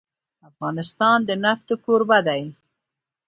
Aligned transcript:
افغانستان 0.49 1.17
د 1.27 1.29
نفت 1.43 1.69
کوربه 1.83 2.19
دی. 2.27 2.43